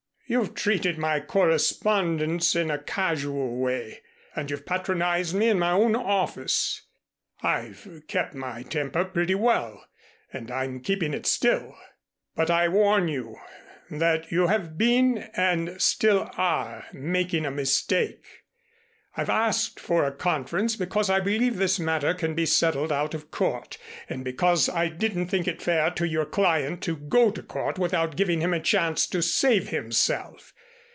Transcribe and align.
You've 0.27 0.53
treated 0.55 0.97
my 0.97 1.19
correspondence 1.19 2.55
in 2.55 2.71
a 2.71 2.81
casual 2.81 3.57
way 3.57 3.99
and 4.33 4.49
you've 4.49 4.65
patronized 4.65 5.35
me 5.35 5.49
in 5.49 5.59
my 5.59 5.71
own 5.71 5.93
office. 5.93 6.83
I've 7.43 8.03
kept 8.07 8.33
my 8.33 8.63
temper 8.63 9.03
pretty 9.03 9.35
well, 9.35 9.85
and 10.31 10.49
I'm 10.49 10.79
keeping 10.79 11.13
it 11.13 11.25
still; 11.25 11.75
but 12.33 12.49
I 12.49 12.69
warn 12.69 13.09
you 13.09 13.41
that 13.89 14.31
you 14.31 14.47
have 14.47 14.77
been 14.77 15.17
and 15.35 15.81
still 15.81 16.31
are 16.37 16.85
making 16.93 17.45
a 17.45 17.51
mistake. 17.51 18.23
I've 19.17 19.29
asked 19.29 19.77
for 19.77 20.05
a 20.05 20.11
conference 20.13 20.77
because 20.77 21.09
I 21.09 21.19
believe 21.19 21.57
this 21.57 21.77
matter 21.77 22.13
can 22.13 22.33
be 22.33 22.45
settled 22.45 22.93
out 22.93 23.13
of 23.13 23.29
court, 23.29 23.77
and 24.07 24.23
because 24.23 24.69
I 24.69 24.87
didn't 24.87 25.27
think 25.27 25.49
it 25.49 25.61
fair 25.61 25.91
to 25.91 26.07
your 26.07 26.25
client 26.25 26.81
to 26.83 26.95
go 26.95 27.29
to 27.29 27.43
court 27.43 27.77
without 27.77 28.15
giving 28.15 28.39
him 28.39 28.53
a 28.53 28.61
chance 28.61 29.05
to 29.07 29.21
save 29.21 29.67
himself. 29.67 30.53